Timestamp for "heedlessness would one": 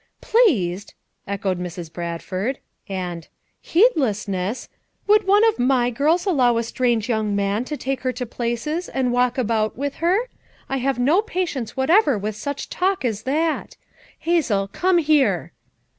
3.61-5.43